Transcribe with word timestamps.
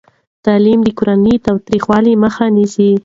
تعلیم 0.45 0.79
د 0.83 0.89
کورني 0.97 1.35
تاوتریخوالي 1.45 2.13
مخه 2.23 2.45
نیسي. 2.55 2.91